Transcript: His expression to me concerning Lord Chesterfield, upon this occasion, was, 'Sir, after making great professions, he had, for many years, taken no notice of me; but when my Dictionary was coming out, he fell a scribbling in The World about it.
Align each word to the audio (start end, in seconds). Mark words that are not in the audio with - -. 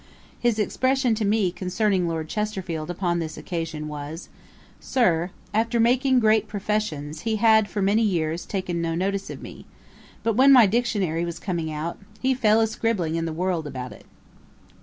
His 0.39 0.57
expression 0.57 1.13
to 1.13 1.23
me 1.25 1.51
concerning 1.51 2.07
Lord 2.07 2.27
Chesterfield, 2.27 2.89
upon 2.89 3.19
this 3.19 3.37
occasion, 3.37 3.87
was, 3.87 4.29
'Sir, 4.79 5.29
after 5.53 5.79
making 5.79 6.19
great 6.19 6.47
professions, 6.47 7.19
he 7.19 7.35
had, 7.35 7.69
for 7.69 7.83
many 7.83 8.01
years, 8.01 8.47
taken 8.47 8.81
no 8.81 8.95
notice 8.95 9.29
of 9.29 9.43
me; 9.43 9.67
but 10.23 10.33
when 10.33 10.51
my 10.51 10.65
Dictionary 10.65 11.23
was 11.23 11.37
coming 11.37 11.71
out, 11.71 11.99
he 12.19 12.33
fell 12.33 12.61
a 12.61 12.65
scribbling 12.65 13.13
in 13.13 13.25
The 13.25 13.31
World 13.31 13.67
about 13.67 13.91
it. 13.91 14.07